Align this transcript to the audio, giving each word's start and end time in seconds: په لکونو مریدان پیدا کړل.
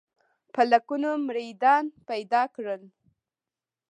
په 0.53 0.61
لکونو 0.71 1.09
مریدان 1.27 1.85
پیدا 2.09 2.41
کړل. 2.55 2.81